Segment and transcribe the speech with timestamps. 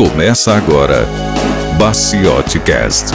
[0.00, 1.04] Começa agora,
[1.78, 3.08] Baciote Cast.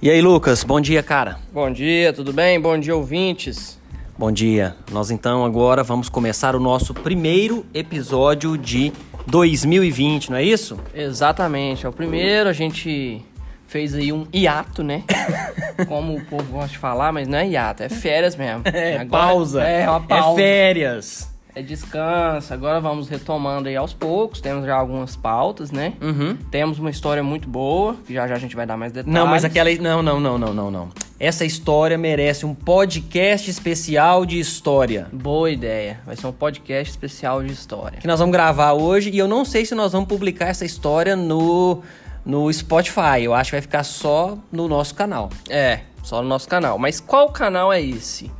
[0.00, 1.38] E aí, Lucas, bom dia, cara.
[1.52, 2.58] Bom dia, tudo bem?
[2.58, 3.78] Bom dia, ouvintes.
[4.16, 4.74] Bom dia.
[4.90, 8.90] Nós então agora vamos começar o nosso primeiro episódio de
[9.30, 10.78] 2020, não é isso?
[10.94, 13.24] Exatamente, é o primeiro, a gente
[13.66, 15.04] fez aí um hiato, né?
[15.86, 18.62] Como o povo gosta de falar, mas não é hiato, é férias mesmo.
[18.64, 19.62] É, Agora- pausa.
[19.62, 20.40] É, uma pausa.
[20.40, 21.29] É férias.
[21.54, 22.52] É descanso.
[22.52, 25.94] Agora vamos retomando aí aos poucos, temos já algumas pautas, né?
[26.00, 26.36] Uhum.
[26.50, 29.12] Temos uma história muito boa, que já já a gente vai dar mais detalhes.
[29.12, 29.70] Não, mas aquela.
[29.74, 30.88] Não, não, não, não, não, não.
[31.18, 35.06] Essa história merece um podcast especial de história.
[35.12, 36.00] Boa ideia.
[36.06, 37.98] Vai ser um podcast especial de história.
[37.98, 41.14] Que nós vamos gravar hoje e eu não sei se nós vamos publicar essa história
[41.14, 41.82] no,
[42.24, 43.22] no Spotify.
[43.22, 45.28] Eu acho que vai ficar só no nosso canal.
[45.48, 46.78] É, só no nosso canal.
[46.78, 48.30] Mas qual canal é esse?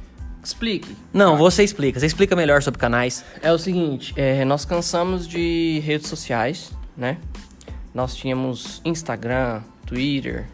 [0.43, 0.97] Explique.
[1.13, 2.01] Não, você explica.
[2.01, 3.25] Você explica melhor sobre canais.
[3.43, 7.19] É o seguinte, é, nós cansamos de redes sociais, né?
[7.95, 10.47] Nós tínhamos Instagram, Twitter,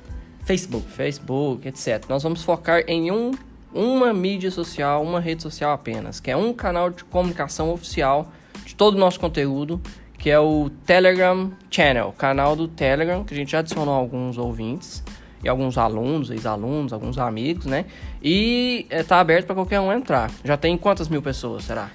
[0.44, 0.88] Facebook.
[0.90, 2.04] Facebook, etc.
[2.08, 3.32] Nós vamos focar em um,
[3.72, 8.32] uma mídia social, uma rede social apenas, que é um canal de comunicação oficial
[8.64, 9.80] de todo o nosso conteúdo,
[10.18, 15.02] que é o Telegram Channel, canal do Telegram, que a gente já adicionou alguns ouvintes
[15.44, 17.84] e alguns alunos, ex-alunos, alguns amigos, né?
[18.22, 20.30] E é, tá aberto para qualquer um entrar.
[20.44, 21.90] Já tem quantas mil pessoas, será?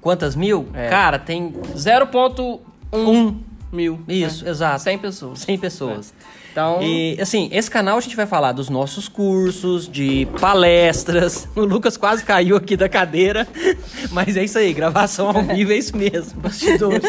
[0.00, 0.68] Quantas mil?
[0.72, 0.88] É.
[0.88, 2.60] Cara, tem 0.1
[2.92, 3.36] um.
[3.70, 4.00] mil.
[4.08, 4.50] Isso, né?
[4.50, 4.82] exato.
[4.82, 5.38] 100 pessoas.
[5.40, 6.14] 100 pessoas.
[6.50, 11.48] Então, E assim, esse canal a gente vai falar dos nossos cursos, de palestras.
[11.54, 13.46] O Lucas quase caiu aqui da cadeira,
[14.10, 16.40] mas é isso aí, gravação ao vivo é isso mesmo.
[16.40, 17.02] bastidores.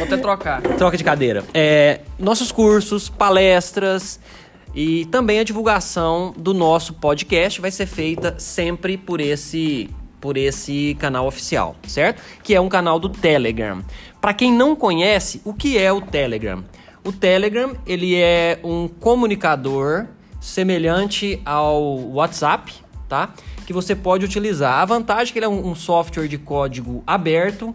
[0.00, 0.62] Vou até trocar.
[0.62, 1.44] Troca de cadeira.
[1.52, 4.18] É, nossos cursos, palestras
[4.74, 10.96] e também a divulgação do nosso podcast vai ser feita sempre por esse por esse
[10.98, 12.22] canal oficial, certo?
[12.42, 13.82] Que é um canal do Telegram.
[14.22, 16.64] Para quem não conhece, o que é o Telegram?
[17.04, 20.06] O Telegram, ele é um comunicador
[20.40, 22.72] semelhante ao WhatsApp,
[23.06, 23.34] tá?
[23.66, 24.80] Que você pode utilizar.
[24.80, 27.74] A vantagem é que ele é um um software de código aberto,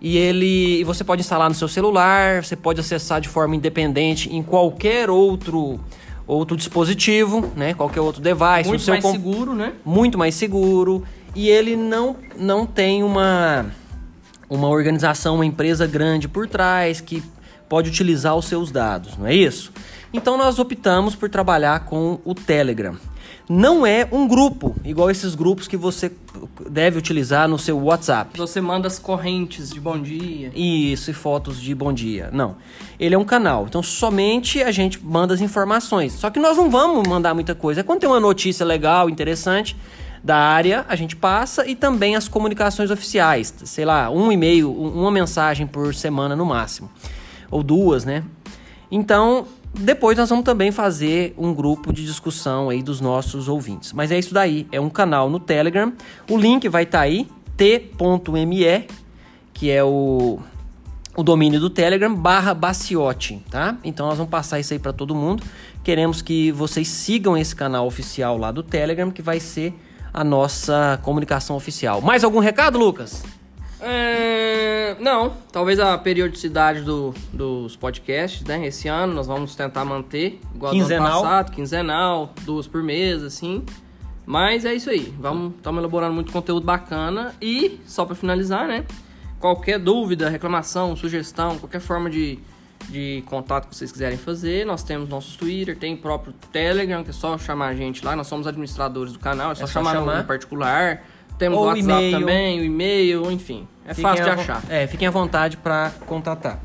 [0.00, 4.34] e ele e você pode instalar no seu celular, você pode acessar de forma independente
[4.34, 5.78] em qualquer outro
[6.26, 7.74] outro dispositivo, né?
[7.74, 9.72] Qualquer outro device, Muito mais seguro, né?
[9.84, 13.66] muito mais seguro e ele não não tem uma
[14.48, 17.22] uma organização, uma empresa grande por trás que
[17.68, 19.72] pode utilizar os seus dados, não é isso?
[20.12, 22.96] Então nós optamos por trabalhar com o Telegram.
[23.52, 26.12] Não é um grupo, igual esses grupos que você
[26.70, 28.38] deve utilizar no seu WhatsApp.
[28.38, 30.52] Você manda as correntes de bom dia.
[30.54, 32.30] Isso, e fotos de bom dia.
[32.32, 32.54] Não.
[32.96, 33.66] Ele é um canal.
[33.68, 36.12] Então somente a gente manda as informações.
[36.12, 37.82] Só que nós não vamos mandar muita coisa.
[37.82, 39.76] Quando tem uma notícia legal, interessante
[40.22, 43.52] da área, a gente passa e também as comunicações oficiais.
[43.64, 46.88] Sei lá, um e-mail, um- uma mensagem por semana no máximo.
[47.50, 48.22] Ou duas, né?
[48.92, 53.92] Então, depois nós vamos também fazer um grupo de discussão aí dos nossos ouvintes.
[53.92, 55.92] Mas é isso daí, é um canal no Telegram.
[56.28, 58.86] O link vai estar aí, t.me,
[59.54, 60.40] que é o,
[61.16, 63.76] o domínio do Telegram, barra Baciote, tá?
[63.84, 65.42] Então nós vamos passar isso aí para todo mundo.
[65.84, 69.74] Queremos que vocês sigam esse canal oficial lá do Telegram, que vai ser
[70.12, 72.00] a nossa comunicação oficial.
[72.00, 73.22] Mais algum recado, Lucas?
[73.80, 78.66] É, não, talvez a periodicidade do- dos podcasts, né?
[78.66, 81.06] Esse ano nós vamos tentar manter igual do Quinzenal.
[81.06, 83.62] ano passado, quinzenal, duas por mês, assim.
[84.26, 85.12] Mas é isso aí.
[85.18, 88.84] Vamos, estamos elaborando muito conteúdo bacana e só para finalizar, né?
[89.40, 92.38] Qualquer dúvida, reclamação, sugestão, qualquer forma de,
[92.88, 97.10] de contato que vocês quiserem fazer, nós temos nossos Twitter, tem o próprio Telegram, que
[97.10, 98.14] é só chamar a gente lá.
[98.14, 100.18] Nós somos administradores do canal, é só, É só chamar, chamar.
[100.18, 101.02] no particular.
[101.40, 102.20] Temos Ou o WhatsApp e-mail.
[102.20, 103.66] também, o e-mail, enfim.
[103.86, 104.62] É Fiquem fácil de achar.
[104.68, 106.60] É, fiquem à vontade para contatar.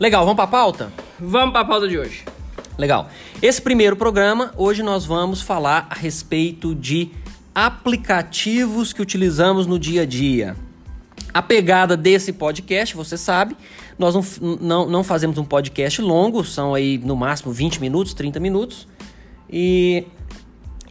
[0.00, 0.90] Legal, vamos para a pauta?
[1.20, 2.24] Vamos para a pauta de hoje.
[2.78, 3.10] Legal.
[3.42, 7.10] Esse primeiro programa, hoje nós vamos falar a respeito de
[7.54, 10.56] aplicativos que utilizamos no dia a dia.
[11.34, 13.54] A pegada desse podcast, você sabe,
[13.98, 18.40] nós não, não, não fazemos um podcast longo, são aí no máximo 20 minutos, 30
[18.40, 18.88] minutos.
[19.50, 20.06] E,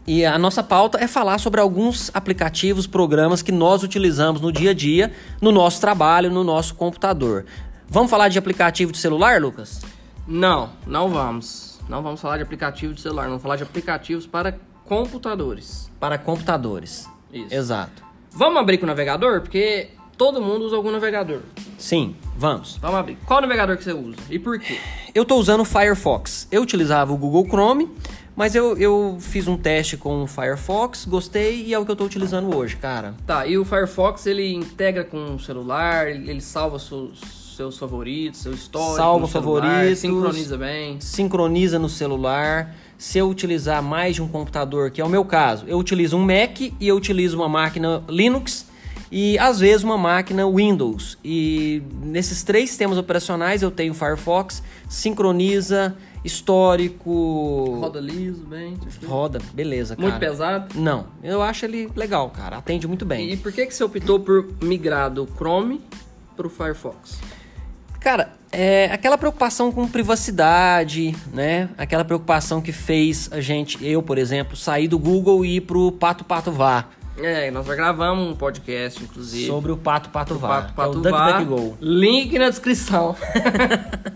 [0.08, 4.72] e a nossa pauta é falar sobre alguns aplicativos, programas que nós utilizamos no dia
[4.72, 5.12] a dia,
[5.42, 7.46] no nosso trabalho, no nosso computador.
[7.90, 9.82] Vamos falar de aplicativo de celular, Lucas?
[10.26, 11.78] Não, não vamos.
[11.90, 15.92] Não vamos falar de aplicativo de celular, vamos falar de aplicativos para computadores.
[16.00, 17.10] Para computadores.
[17.32, 17.54] Isso.
[17.54, 18.02] Exato.
[18.32, 19.42] Vamos abrir com o navegador?
[19.42, 21.42] Porque todo mundo usa algum navegador.
[21.78, 22.78] Sim, vamos.
[22.78, 23.18] Vamos abrir.
[23.26, 24.80] Qual navegador que você usa e por quê?
[25.14, 26.48] Eu tô usando o Firefox.
[26.50, 27.90] Eu utilizava o Google Chrome,
[28.38, 31.96] mas eu, eu fiz um teste com o Firefox, gostei e é o que eu
[31.96, 33.16] tô utilizando hoje, cara.
[33.26, 37.20] Tá, e o Firefox ele integra com o celular, ele salva seus,
[37.58, 38.96] seus favoritos, seu histórico.
[38.96, 39.98] Salva favoritos.
[39.98, 41.02] Sincroniza bem.
[41.02, 42.76] Sincroniza no celular.
[42.96, 46.22] Se eu utilizar mais de um computador, que é o meu caso, eu utilizo um
[46.22, 48.68] Mac e eu utilizo uma máquina Linux
[49.12, 51.18] e às vezes uma máquina Windows.
[51.24, 57.80] E nesses três sistemas operacionais eu tenho Firefox, sincroniza, histórico.
[57.80, 58.78] Roda liso, bem.
[59.06, 60.08] Roda, beleza, cara.
[60.08, 60.80] Muito pesado.
[60.80, 62.58] Não, eu acho ele legal, cara.
[62.58, 63.32] Atende muito bem.
[63.32, 65.82] E por que, que você optou por migrar do Chrome
[66.36, 67.20] pro Firefox?
[68.00, 71.70] Cara, é aquela preocupação com privacidade, né?
[71.78, 75.92] Aquela preocupação que fez a gente, eu, por exemplo, sair do Google e ir pro
[75.92, 76.86] Pato Pato Vá.
[77.18, 79.48] É, nós já gravamos um podcast, inclusive.
[79.48, 80.62] Sobre o Pato Pato Vá.
[80.62, 81.70] Pato é o Pato DuckDuckGo.
[81.72, 81.78] Go.
[81.82, 83.16] Link na descrição.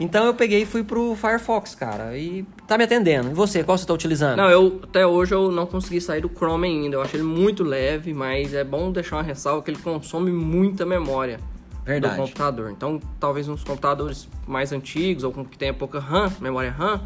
[0.00, 2.16] Então eu peguei e fui pro Firefox, cara.
[2.16, 3.30] E tá me atendendo.
[3.30, 4.38] E você, qual você tá utilizando?
[4.38, 6.96] Não, eu até hoje eu não consegui sair do Chrome ainda.
[6.96, 10.86] Eu acho ele muito leve, mas é bom deixar uma ressalva que ele consome muita
[10.86, 11.38] memória
[11.84, 12.14] Verdade.
[12.14, 12.70] do computador.
[12.70, 17.02] Então, talvez uns computadores mais antigos ou com que tenha pouca RAM, memória RAM,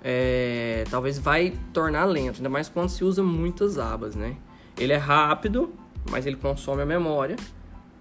[0.00, 4.36] é, talvez vai tornar lento, ainda mais quando se usa muitas abas, né?
[4.78, 5.74] Ele é rápido,
[6.08, 7.34] mas ele consome a memória.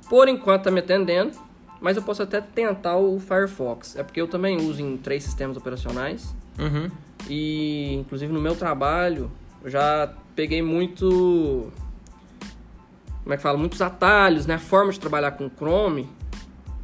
[0.07, 1.31] Por enquanto tá me atendendo,
[1.81, 3.95] mas eu posso até tentar o Firefox.
[3.95, 6.33] É porque eu também uso em três sistemas operacionais.
[6.59, 6.89] Uhum.
[7.29, 9.29] E inclusive no meu trabalho
[9.63, 11.71] eu já peguei muito.
[13.23, 13.57] Como é que fala?
[13.57, 14.55] Muitos atalhos, né?
[14.55, 16.09] A forma de trabalhar com Chrome,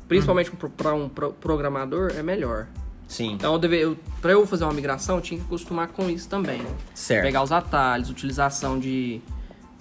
[0.08, 2.68] principalmente para um pro- programador, é melhor.
[3.08, 3.34] Sim.
[3.34, 6.28] Então, eu deve, eu, para eu fazer uma migração, eu tinha que acostumar com isso
[6.28, 6.62] também.
[6.94, 7.24] Certo.
[7.24, 9.22] Pegar os atalhos, utilização de,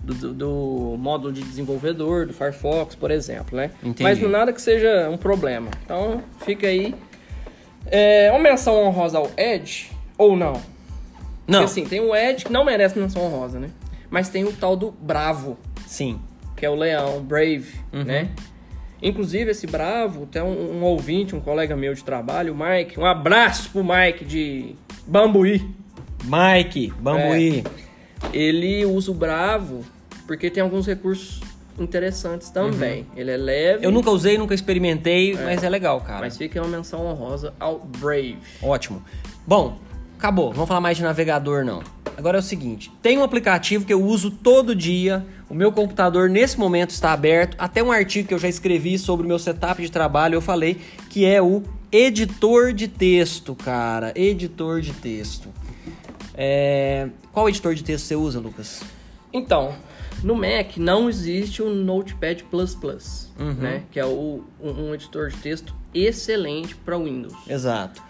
[0.03, 3.71] do, do- módulo de desenvolvedor, do Firefox, por exemplo, né?
[3.83, 4.03] Entendi.
[4.03, 5.71] Mas não nada que seja um problema.
[5.85, 6.95] Então, fica aí.
[7.87, 10.55] É, uma menção honrosa ao Edge, ou não?
[11.47, 11.61] Não.
[11.61, 13.69] Porque assim, tem o Edge que não merece menção honrosa, né?
[14.11, 15.57] Mas tem o tal do Bravo,
[15.87, 16.21] Sim.
[16.57, 18.05] que é o leão, Brave, Uhum.
[18.05, 18.29] né?
[19.03, 23.01] Inclusive, esse Bravo, tem um, um ouvinte, um colega meu de trabalho, o Mike.
[23.01, 24.77] Um abraço pro Mike de
[25.07, 25.61] Bambuí.
[26.25, 27.65] Mike, Bambuí.
[28.33, 29.85] Ele usa o Bravo
[30.27, 31.41] porque tem alguns recursos
[31.79, 33.07] interessantes também.
[33.17, 33.85] Ele é leve, Uhum.
[33.85, 36.21] Eu nunca usei, nunca experimentei, mas é legal, cara.
[36.21, 38.39] mas fica uma menção honrosa ao Brave.
[38.63, 39.03] Ótimo.
[39.47, 39.79] Bom,
[40.19, 40.53] acabou.
[40.53, 41.83] Vamos falar mais de navegador, não.
[42.17, 45.25] Agora é o seguinte: tem um aplicativo que eu uso todo dia.
[45.49, 47.57] O meu computador nesse momento está aberto.
[47.59, 50.79] Até um artigo que eu já escrevi sobre o meu setup de trabalho, eu falei
[51.11, 54.13] que é o editor de texto, cara.
[54.15, 55.49] Editor de texto.
[56.35, 58.83] É, Qual editor de texto você usa, Lucas?
[59.33, 59.75] Então,
[60.23, 62.45] no Mac não existe o Notepad++,
[63.39, 63.53] Uhum.
[63.55, 63.83] né?
[63.91, 67.35] Que é o, um, editor de texto excelente para Windows.
[67.49, 68.03] Exato.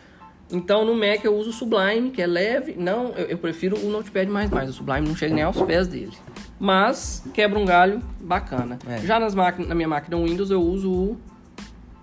[0.51, 2.75] Então no Mac eu uso o Sublime, que é leve.
[2.77, 4.27] Não, eu, eu prefiro o Notepad++.
[4.69, 6.13] O Sublime não chega nem aos pés dele.
[6.61, 8.79] Mas quebra um galho bacana.
[8.87, 8.99] É.
[8.99, 11.21] Já nas máquinas, na minha máquina Windows eu uso o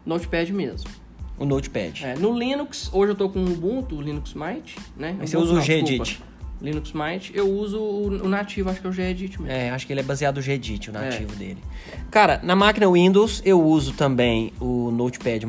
[0.04, 0.90] Notepad mesmo.
[1.40, 2.04] O Notepad.
[2.04, 5.16] É, no Linux, hoje eu tô com o Ubuntu, o Linux Mint, né?
[5.18, 6.22] Mas você Ubuntu usa o Gedit.
[6.62, 9.56] Linux Mint, eu uso o, o nativo, acho que é o Gedit mesmo.
[9.56, 11.58] É, acho que ele é baseado no Gedit, o nativo dele.
[12.12, 15.40] Cara, na máquina Windows eu uso também o Notepad++.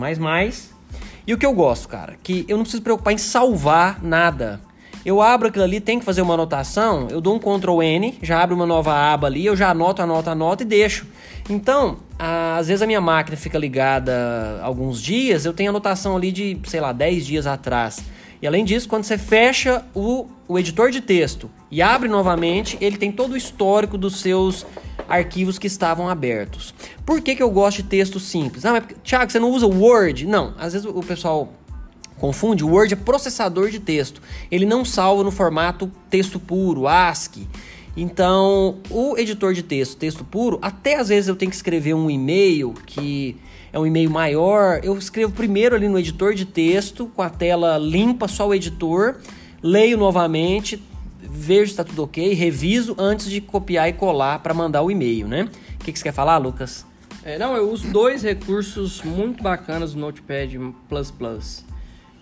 [1.26, 4.60] E o que eu gosto, cara, que eu não preciso preocupar em salvar nada.
[5.04, 8.42] Eu abro aquilo ali, tem que fazer uma anotação, eu dou um Ctrl N, já
[8.42, 11.06] abro uma nova aba ali, eu já anoto, anoto, anoto e deixo.
[11.50, 16.56] Então, às vezes a minha máquina fica ligada alguns dias, eu tenho anotação ali de,
[16.64, 17.98] sei lá, 10 dias atrás.
[18.40, 22.96] E além disso, quando você fecha o, o editor de texto e abre novamente, ele
[22.96, 24.64] tem todo o histórico dos seus
[25.08, 26.72] arquivos que estavam abertos.
[27.04, 28.64] Por que, que eu gosto de texto simples?
[28.64, 30.26] Ah, mas, Thiago, você não usa Word?
[30.26, 31.52] Não, às vezes o pessoal
[32.16, 34.22] confunde, o Word é processador de texto.
[34.50, 37.48] Ele não salva no formato texto puro, ASCII.
[37.96, 42.10] Então, o editor de texto, texto puro, até às vezes eu tenho que escrever um
[42.10, 43.36] e-mail que
[43.72, 47.78] é um e-mail maior, eu escrevo primeiro ali no editor de texto, com a tela
[47.78, 49.16] limpa, só o editor,
[49.62, 50.82] leio novamente,
[51.20, 55.28] vejo se está tudo ok, reviso antes de copiar e colar para mandar o e-mail,
[55.28, 55.48] né?
[55.74, 56.84] O que, que você quer falar, Lucas?
[57.22, 60.48] É, não, eu uso dois recursos muito bacanas do Notepad++,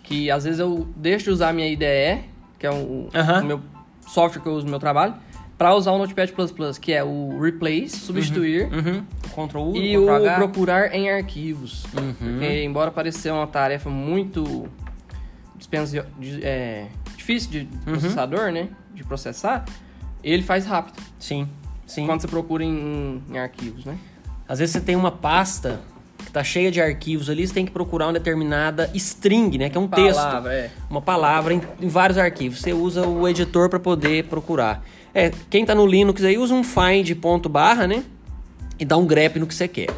[0.02, 2.24] que às vezes eu deixo de usar a minha IDE,
[2.58, 3.42] que é o, Aham.
[3.42, 3.60] o meu
[4.06, 5.14] software que eu uso no meu trabalho,
[5.58, 6.32] para usar o Notepad++,
[6.80, 9.04] que é o Replace, substituir, Uhum.
[9.34, 11.84] Ctrl U, e Ctrl o procurar em arquivos.
[11.94, 12.14] Uhum.
[12.14, 14.68] Porque, embora pareça uma tarefa muito
[16.18, 16.86] de- é,
[17.16, 17.68] difícil de Uhum.
[17.98, 19.64] processador, né, de processar,
[20.22, 20.96] ele faz rápido.
[21.18, 21.48] Sim,
[21.86, 22.06] sim.
[22.06, 23.98] Quando você procura em, em arquivos, né?
[24.48, 25.80] Às vezes você tem uma pasta,
[26.24, 29.68] que tá cheia de arquivos ali, você tem que procurar uma determinada string, né?
[29.68, 30.16] Que é um texto.
[30.18, 30.70] Palavra, é.
[30.90, 32.60] Uma palavra em, em vários arquivos.
[32.60, 34.82] Você usa o editor para poder procurar.
[35.18, 38.04] É, quem tá no Linux aí usa um find ponto barra, né?
[38.78, 39.88] E dá um grep no que você quer.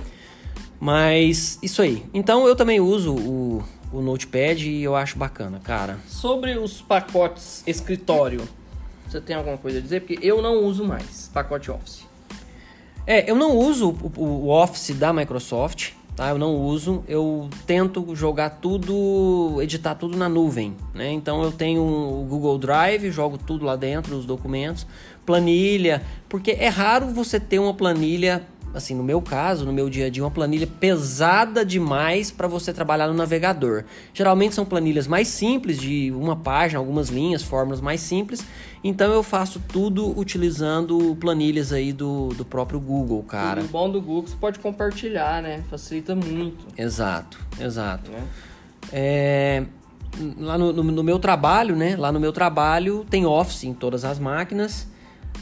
[0.80, 2.02] Mas isso aí.
[2.14, 3.62] Então eu também uso o,
[3.92, 5.98] o Notepad e eu acho bacana, cara.
[6.08, 8.48] Sobre os pacotes escritório,
[9.06, 10.00] você tem alguma coisa a dizer?
[10.00, 12.06] Porque eu não uso mais pacote Office.
[13.06, 16.30] É, eu não uso o, o Office da Microsoft, tá?
[16.30, 17.02] Eu não uso.
[17.08, 21.10] Eu tento jogar tudo, editar tudo na nuvem, né?
[21.12, 24.86] Então eu tenho o Google Drive, jogo tudo lá dentro, os documentos,
[25.24, 28.42] planilha, porque é raro você ter uma planilha
[28.74, 32.72] assim, no meu caso, no meu dia a dia, uma planilha pesada demais para você
[32.72, 33.84] trabalhar no navegador.
[34.14, 38.44] Geralmente são planilhas mais simples, de uma página, algumas linhas, fórmulas mais simples.
[38.82, 43.60] Então eu faço tudo utilizando planilhas aí do, do próprio Google, cara.
[43.60, 45.62] O bom do Google você pode compartilhar, né?
[45.68, 46.66] Facilita muito.
[46.78, 48.10] Exato, exato.
[48.10, 48.22] Né?
[48.92, 49.64] É,
[50.38, 51.96] lá no, no, no meu trabalho, né?
[51.96, 54.88] Lá no meu trabalho tem Office em todas as máquinas.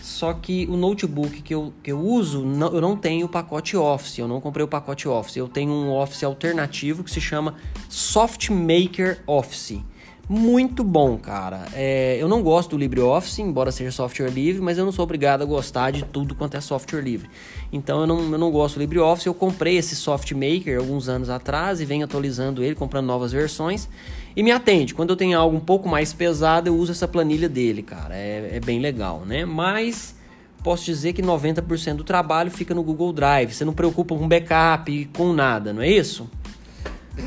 [0.03, 3.77] Só que o notebook que eu, que eu uso, não, eu não tenho o pacote
[3.77, 5.37] Office, eu não comprei o pacote Office.
[5.37, 7.55] Eu tenho um Office alternativo que se chama
[7.89, 9.81] SoftMaker Office.
[10.29, 11.65] Muito bom, cara.
[11.73, 15.41] É, eu não gosto do LibreOffice, embora seja software livre, mas eu não sou obrigado
[15.41, 17.31] a gostar de tudo quanto é software livre.
[17.73, 19.27] Então eu não, eu não gosto do LibreOffice.
[19.27, 23.89] Eu comprei esse SoftMaker alguns anos atrás e venho atualizando ele, comprando novas versões.
[24.37, 24.93] E me atende.
[24.93, 28.15] Quando eu tenho algo um pouco mais pesado, eu uso essa planilha dele, cara.
[28.15, 29.47] É, é bem legal, né?
[29.47, 30.15] Mas
[30.63, 33.55] posso dizer que 90% do trabalho fica no Google Drive.
[33.55, 36.29] Você não preocupa com backup, com nada, não é isso?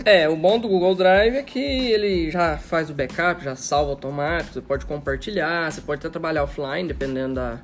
[0.06, 3.92] É, o bom do Google Drive é que ele já faz o backup, já salva
[3.92, 7.60] automático, você pode compartilhar, você pode até trabalhar offline, dependendo da,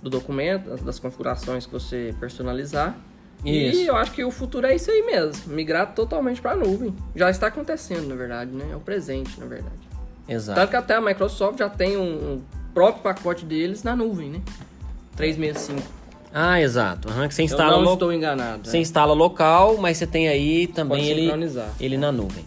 [0.00, 2.96] do documento, das, das configurações que você personalizar.
[3.44, 3.80] Isso.
[3.80, 6.94] E eu acho que o futuro é isso aí mesmo, migrar totalmente para a nuvem.
[7.16, 8.68] Já está acontecendo, na verdade, né?
[8.70, 9.82] É o presente, na verdade.
[10.28, 10.60] Exato.
[10.60, 14.40] Tanto que até a Microsoft já tem um, um próprio pacote deles na nuvem, né?
[15.16, 16.01] 365.
[16.32, 17.08] Ah, exato.
[17.10, 18.66] Aham, que você Eu instala, não lo- estou enganado.
[18.68, 18.80] você é.
[18.80, 21.30] instala local, mas você tem aí também Pode ele,
[21.78, 22.44] ele na nuvem.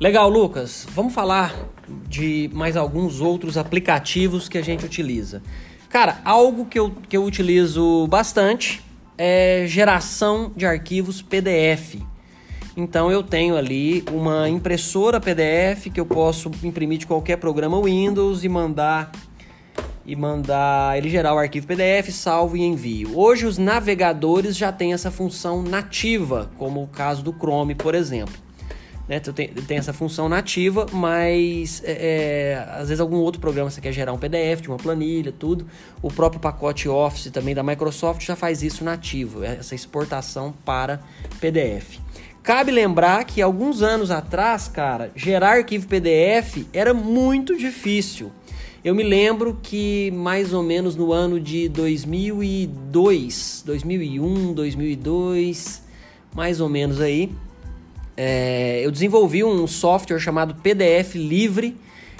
[0.00, 0.86] Legal, Lucas.
[0.94, 1.54] Vamos falar
[2.08, 5.42] de mais alguns outros aplicativos que a gente utiliza.
[5.88, 8.82] Cara, algo que eu, que eu utilizo bastante
[9.16, 11.96] é geração de arquivos PDF.
[12.76, 18.44] Então eu tenho ali uma impressora PDF que eu posso imprimir de qualquer programa Windows
[18.44, 19.10] e mandar
[20.06, 23.18] e mandar ele gerar o arquivo PDF, salvo e envio.
[23.18, 28.47] Hoje os navegadores já têm essa função nativa, como o caso do Chrome, por exemplo.
[29.08, 29.18] Né?
[29.18, 33.80] Tu tem, tem essa função nativa, mas é, é, às vezes algum outro programa você
[33.80, 35.66] quer gerar um PDF de uma planilha, tudo.
[36.02, 41.00] O próprio pacote Office também da Microsoft já faz isso nativo, essa exportação para
[41.40, 41.98] PDF.
[42.42, 48.30] Cabe lembrar que alguns anos atrás, cara, gerar arquivo PDF era muito difícil.
[48.84, 55.82] Eu me lembro que mais ou menos no ano de 2002, 2001, 2002,
[56.34, 57.30] mais ou menos aí,
[58.20, 61.76] é, eu desenvolvi um software chamado PDF Livre.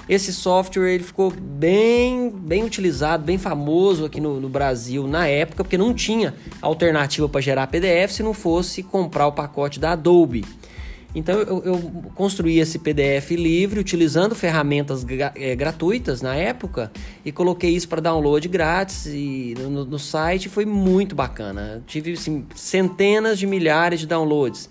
[0.07, 5.61] Esse software ele ficou bem, bem utilizado, bem famoso aqui no, no Brasil na época,
[5.61, 10.45] porque não tinha alternativa para gerar PDF se não fosse comprar o pacote da Adobe.
[11.13, 11.77] Então eu, eu
[12.15, 16.91] construí esse PDF livre utilizando ferramentas gra- eh, gratuitas na época
[17.25, 21.83] e coloquei isso para download grátis e no, no site foi muito bacana.
[21.85, 24.69] Tive assim, centenas de milhares de downloads.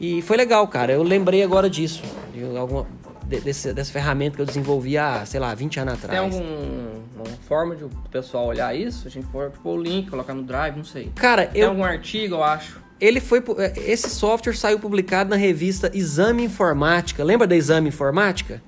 [0.00, 0.92] E foi legal, cara.
[0.92, 2.02] Eu lembrei agora disso.
[2.32, 2.86] De alguma,
[3.26, 6.34] de- desse- dessa ferramenta que eu desenvolvi há, sei lá, 20 anos Tem atrás.
[6.34, 9.06] alguma forma de o pessoal olhar isso?
[9.06, 11.10] A gente pode pôr o link, colocar no Drive, não sei.
[11.14, 12.80] Cara, Tem eu, algum artigo, eu acho.
[13.00, 17.22] ele foi eh, esse software saiu publicado na revista Exame Informática.
[17.24, 18.60] Lembra da Exame Informática?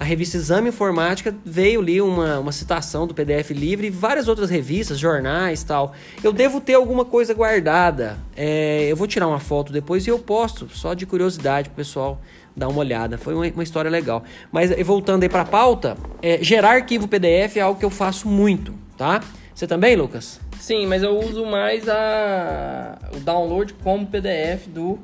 [0.00, 4.48] A revista Exame Informática veio ali uma, uma citação do PDF livre e várias outras
[4.48, 5.92] revistas, jornais tal.
[6.24, 8.16] Eu devo ter alguma coisa guardada.
[8.34, 12.18] É, eu vou tirar uma foto depois e eu posto, só de curiosidade pro pessoal
[12.56, 13.18] dar uma olhada.
[13.18, 14.24] Foi uma, uma história legal.
[14.50, 18.72] Mas voltando aí pra pauta, é, gerar arquivo PDF é algo que eu faço muito,
[18.96, 19.20] tá?
[19.54, 20.40] Você também, Lucas?
[20.58, 24.98] Sim, mas eu uso mais a o download como PDF do,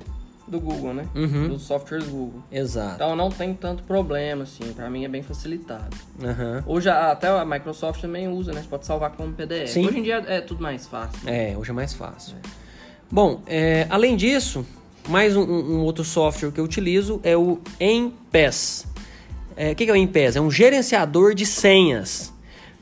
[0.47, 1.07] do Google, né?
[1.15, 1.49] Uhum.
[1.49, 2.41] Dos softwares Google.
[2.53, 2.95] Exato.
[2.97, 5.97] Então não tenho tanto problema, assim, pra mim é bem facilitado.
[6.23, 6.63] Aham.
[6.67, 8.63] Hoje a- até a Microsoft também usa, né?
[8.63, 9.69] Você pode salvar como PDF.
[9.73, 9.87] Sim.
[9.87, 11.19] Hoje em dia é tudo mais fácil.
[11.29, 12.37] É, hoje é mais fácil.
[13.11, 14.65] Bom, é, além disso,
[15.09, 18.87] mais um, um, outro software que eu utilizo é o Empass.
[19.57, 20.37] É, o que, que é o Empass?
[20.37, 22.33] É um gerenciador de senhas.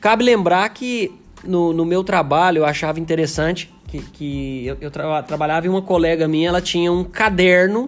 [0.01, 1.11] Cabe lembrar que
[1.43, 5.81] no, no meu trabalho eu achava interessante que, que eu, eu tra trabalhava em uma
[5.81, 7.87] colega minha, ela tinha um caderno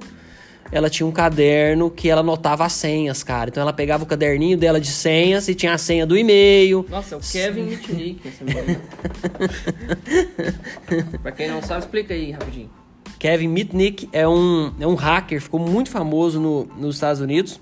[0.72, 3.50] ela tinha um caderno que ela anotava as senhas, cara.
[3.50, 6.86] Então ela pegava o caderninho dela de senhas e tinha a senha do e-mail.
[6.90, 8.44] Nossa, é o Kevin Mitnick, esse
[11.24, 12.70] Pra quem não sabe, explica aí rapidinho.
[13.18, 17.60] Kevin Mitnick é um, é um hacker, ficou muito famoso no, nos Estados Unidos.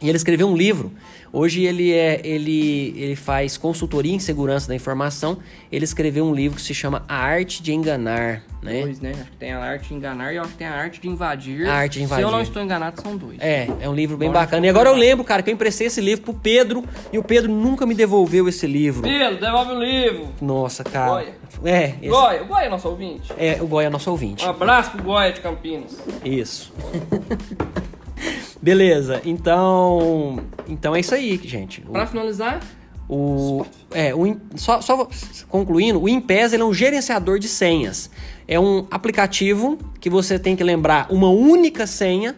[0.00, 0.92] E ele escreveu um livro
[1.32, 5.38] Hoje ele, é, ele, ele faz consultoria em segurança da informação.
[5.70, 8.42] Ele escreveu um livro que se chama A Arte de Enganar.
[8.60, 8.82] Né?
[8.82, 9.12] Dois, né?
[9.12, 11.66] Acho que tem a arte de enganar e acho que tem a arte de invadir.
[11.66, 12.22] A arte de invadir.
[12.22, 13.38] Se eu não estou enganado, são dois.
[13.40, 14.66] É, é um livro bem agora bacana.
[14.66, 17.50] E agora eu lembro, cara, que eu emprestei esse livro pro Pedro e o Pedro
[17.50, 19.02] nunca me devolveu esse livro.
[19.02, 20.28] Pedro, devolve o livro.
[20.42, 21.10] Nossa, cara.
[21.10, 21.34] Goia.
[21.64, 21.94] É.
[22.02, 22.08] Esse...
[22.08, 23.32] Goia, o Goia é nosso ouvinte.
[23.38, 24.44] É, o Goia é nosso ouvinte.
[24.44, 25.96] Um abraço pro Goia de Campinas.
[26.22, 26.70] Isso.
[28.62, 30.40] Beleza, então.
[30.68, 31.80] Então é isso aí, gente.
[31.80, 32.60] Para finalizar.
[33.08, 35.08] O, é, o, só, só
[35.48, 38.08] concluindo, o Impes é um gerenciador de senhas.
[38.46, 42.36] É um aplicativo que você tem que lembrar uma única senha.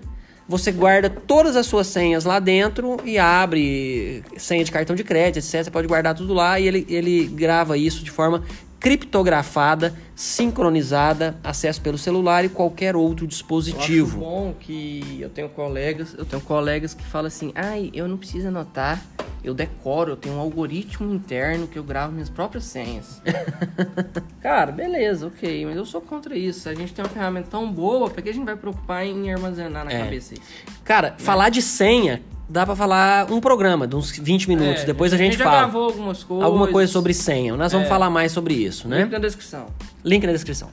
[0.49, 5.45] Você guarda todas as suas senhas lá dentro e abre senha de cartão de crédito,
[5.45, 5.65] etc.
[5.65, 8.43] Você pode guardar tudo lá e ele, ele grava isso de forma
[8.83, 14.17] criptografada, sincronizada, acesso pelo celular e qualquer outro dispositivo.
[14.17, 18.17] Eu bom que eu tenho colegas, eu tenho colegas que falam assim: "Ai, eu não
[18.17, 19.01] preciso anotar,
[19.45, 23.23] eu decoro, eu tenho um algoritmo interno que eu gravo minhas próprias senhas".
[24.43, 26.69] Cara, beleza, OK, mas eu sou contra isso.
[26.69, 29.85] A gente tem uma ferramenta tão boa, por que a gente vai preocupar em armazenar
[29.85, 29.99] na é.
[30.01, 30.43] cabeça isso?
[30.83, 31.23] Cara, é.
[31.23, 32.21] falar de senha
[32.53, 34.83] dá para falar um programa de uns 20 minutos.
[34.83, 35.61] É, Depois a gente, a gente fala.
[35.61, 36.45] gravou algumas coisas.
[36.45, 37.57] Alguma coisa sobre senha.
[37.57, 37.89] Nós vamos é.
[37.89, 39.05] falar mais sobre isso, né?
[39.05, 39.67] Link na descrição.
[40.05, 40.69] Link na descrição.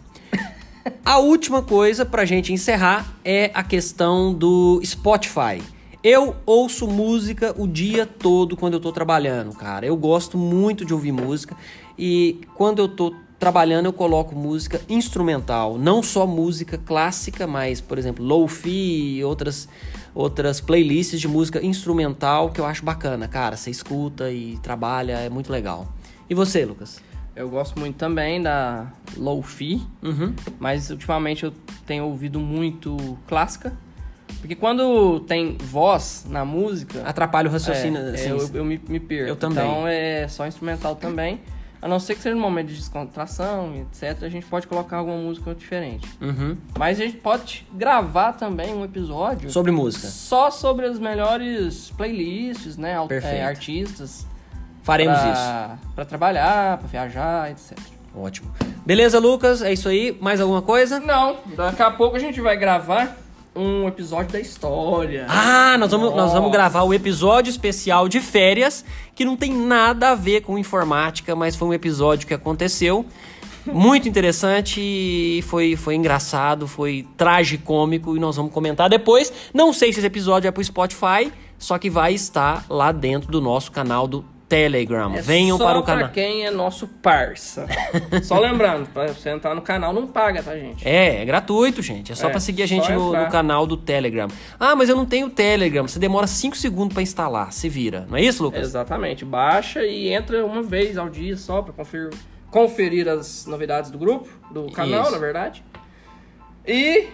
[1.06, 5.64] a última coisa pra gente encerrar é a questão do Spotify.
[6.04, 9.86] Eu ouço música o dia todo quando eu tô trabalhando, cara.
[9.86, 11.56] Eu gosto muito de ouvir música
[11.98, 17.98] e quando eu tô trabalhando eu coloco música instrumental, não só música clássica, mas por
[17.98, 19.68] exemplo, lo-fi e outras
[20.20, 23.56] outras playlists de música instrumental que eu acho bacana, cara.
[23.56, 25.88] Você escuta e trabalha, é muito legal.
[26.30, 27.02] E você, Lucas?
[27.34, 30.34] Eu gosto muito também da lo-fi, uhum.
[30.60, 31.54] mas ultimamente eu
[31.86, 33.72] tenho ouvido muito clássica.
[34.42, 37.02] Porque quando tem voz na música.
[37.06, 38.02] Atrapalha o raciocínio.
[38.02, 39.30] É, assim, eu, eu me, me perco.
[39.30, 39.64] Eu também.
[39.64, 41.40] Então é só instrumental também.
[41.82, 45.18] A não ser que seja um momento de descontração, etc., a gente pode colocar alguma
[45.18, 46.08] música diferente.
[46.20, 46.58] Uhum.
[46.78, 50.08] Mas a gente pode gravar também um episódio sobre música.
[50.08, 52.96] Só sobre as melhores playlists, né?
[53.24, 54.28] É, artistas.
[54.84, 55.94] Faremos pra, isso.
[55.96, 57.78] Para trabalhar, para viajar, etc.
[58.16, 58.52] Ótimo.
[58.86, 59.62] Beleza, Lucas?
[59.62, 60.18] É isso aí.
[60.20, 61.00] Mais alguma coisa?
[61.00, 61.38] Não.
[61.56, 63.16] Daqui a pouco a gente vai gravar
[63.56, 65.26] um episódio da história.
[65.28, 68.86] Ah, nós vamos, nós vamos gravar o episódio especial de férias,
[69.16, 73.06] que não tem nada a ver com informática, mas foi um episódio que aconteceu.
[73.66, 79.32] Muito interessante, foi, foi engraçado, foi tragicômico e nós vamos comentar depois.
[79.54, 83.42] Não sei se esse episódio é pro Spotify, só que vai estar lá dentro do
[83.42, 85.16] nosso canal do Telegram.
[85.16, 86.08] É Venham para o canal.
[86.08, 87.68] Só quem é nosso parça.
[88.24, 90.86] só lembrando, para você entrar no canal não paga, tá, gente?
[90.86, 92.12] É, é gratuito, gente.
[92.12, 94.28] É só é, para seguir a gente no, no, canal do Telegram.
[94.60, 95.88] Ah, mas eu não tenho Telegram.
[95.88, 97.54] Você demora 5 segundos para instalar.
[97.54, 98.08] Se vira.
[98.10, 98.62] Não é isso, Lucas?
[98.62, 99.24] Exatamente.
[99.24, 102.10] Baixa e entra uma vez ao dia só para conferir,
[102.50, 105.12] conferir as novidades do grupo, do canal, isso.
[105.12, 105.64] na verdade.
[106.68, 107.08] E.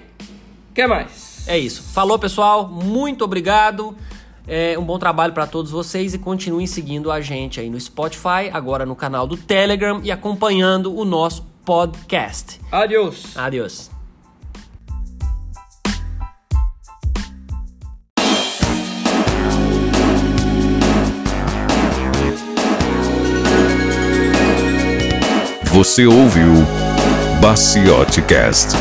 [0.72, 1.46] O que mais?
[1.48, 1.84] É isso.
[1.84, 2.68] Falou, pessoal.
[2.68, 3.96] Muito obrigado.
[4.48, 8.50] É, um bom trabalho para todos vocês e continuem seguindo a gente aí no Spotify,
[8.52, 12.60] agora no canal do Telegram e acompanhando o nosso podcast.
[12.72, 13.36] Adiós.
[13.36, 13.96] Adiós.
[25.76, 26.54] Você ouviu
[27.42, 28.78] Baciote Cast.